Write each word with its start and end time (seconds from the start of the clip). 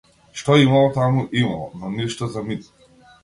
Што 0.41 0.55
имало 0.61 0.87
таму, 0.95 1.25
имало, 1.41 1.67
но 1.81 1.91
ништо 1.99 2.31
за 2.37 2.45
мит. 2.49 2.65